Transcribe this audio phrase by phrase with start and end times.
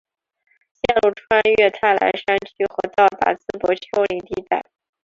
[0.73, 4.65] 线路穿越泰莱山区和到达淄博丘陵地带。